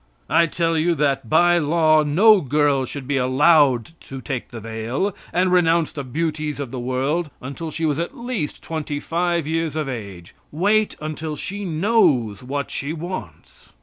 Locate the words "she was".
7.69-7.99